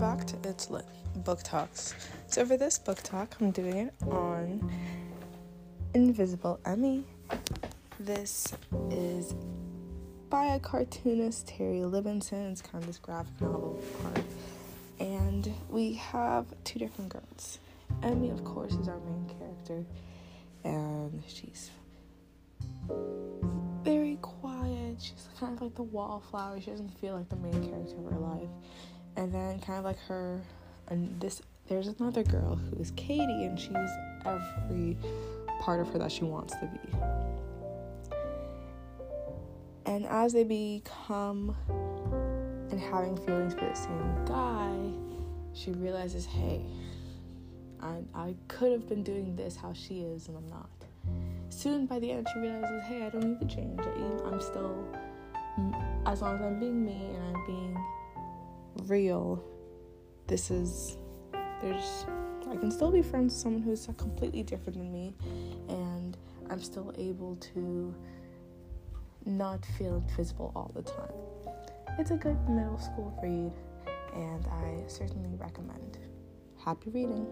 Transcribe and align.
to 0.00 0.48
It's 0.48 0.70
Lit 0.70 0.86
Book 1.24 1.42
Talks. 1.42 1.94
So, 2.26 2.46
for 2.46 2.56
this 2.56 2.78
book 2.78 3.02
talk, 3.02 3.36
I'm 3.38 3.50
doing 3.50 3.76
it 3.76 3.94
on 4.08 4.72
Invisible 5.92 6.58
Emmie. 6.64 7.04
This 7.98 8.50
is 8.90 9.34
by 10.30 10.54
a 10.54 10.58
cartoonist, 10.58 11.48
Terri 11.48 11.82
Libenson. 11.82 12.50
It's 12.50 12.62
kind 12.62 12.82
of 12.82 12.86
this 12.86 12.96
graphic 12.96 13.38
novel 13.42 13.78
part. 14.02 14.24
And 15.00 15.52
we 15.68 15.92
have 15.92 16.46
two 16.64 16.78
different 16.78 17.10
girls. 17.10 17.58
Emmie, 18.02 18.30
of 18.30 18.42
course, 18.42 18.72
is 18.72 18.88
our 18.88 19.00
main 19.00 19.30
character, 19.38 19.84
and 20.64 21.22
she's 21.28 21.70
very 23.84 24.16
quiet. 24.22 24.96
She's 24.98 25.28
kind 25.38 25.54
of 25.56 25.60
like 25.60 25.74
the 25.74 25.82
wallflower. 25.82 26.58
She 26.58 26.70
doesn't 26.70 26.98
feel 26.98 27.16
like 27.16 27.28
the 27.28 27.36
main 27.36 27.68
character 27.68 27.98
of 27.98 28.10
her 28.10 28.18
life. 28.18 28.48
And 29.16 29.32
then, 29.34 29.60
kind 29.60 29.78
of 29.78 29.84
like 29.84 29.98
her, 30.08 30.40
and 30.88 31.20
this, 31.20 31.42
there's 31.68 31.88
another 31.88 32.22
girl 32.22 32.56
who 32.56 32.76
is 32.80 32.92
Katie, 32.92 33.44
and 33.44 33.58
she's 33.58 33.76
every 34.24 34.96
part 35.60 35.80
of 35.80 35.88
her 35.92 35.98
that 35.98 36.10
she 36.10 36.24
wants 36.24 36.54
to 36.54 36.66
be. 36.66 36.98
And 39.86 40.06
as 40.06 40.32
they 40.32 40.44
become 40.44 41.56
and 42.70 42.80
having 42.80 43.16
feelings 43.16 43.54
for 43.54 43.66
the 43.66 43.74
same 43.74 44.24
guy, 44.24 44.74
she 45.52 45.72
realizes, 45.72 46.24
hey, 46.24 46.64
I, 47.82 47.98
I 48.14 48.34
could 48.48 48.72
have 48.72 48.88
been 48.88 49.02
doing 49.02 49.34
this 49.36 49.56
how 49.56 49.72
she 49.72 50.00
is, 50.00 50.28
and 50.28 50.36
I'm 50.36 50.48
not. 50.48 50.68
Soon, 51.48 51.86
by 51.86 51.98
the 51.98 52.10
end, 52.12 52.28
she 52.32 52.40
realizes, 52.40 52.82
hey, 52.84 53.04
I 53.04 53.10
don't 53.10 53.24
need 53.24 53.40
to 53.40 53.54
change. 53.54 53.80
I'm 54.24 54.40
still, 54.40 54.86
as 56.06 56.22
long 56.22 56.36
as 56.36 56.42
I'm 56.42 56.60
being 56.60 56.84
me 56.84 57.10
and 57.14 57.36
I'm 57.36 57.46
being 57.46 57.76
real, 58.86 59.42
this 60.26 60.50
is, 60.50 60.98
there's, 61.60 62.06
I 62.48 62.56
can 62.56 62.70
still 62.70 62.90
be 62.90 63.02
friends 63.02 63.32
with 63.32 63.40
someone 63.40 63.62
who's 63.62 63.88
completely 63.96 64.42
different 64.42 64.78
than 64.78 64.92
me, 64.92 65.14
and 65.68 66.16
I'm 66.48 66.62
still 66.62 66.92
able 66.98 67.36
to 67.54 67.94
not 69.24 69.64
feel 69.78 69.96
invisible 69.96 70.52
all 70.56 70.70
the 70.74 70.82
time. 70.82 71.12
It's 71.98 72.10
a 72.10 72.16
good 72.16 72.38
middle 72.48 72.78
school 72.78 73.12
read, 73.22 73.52
and 74.14 74.46
I 74.46 74.88
certainly 74.88 75.36
recommend. 75.36 75.98
Happy 76.64 76.90
reading! 76.90 77.26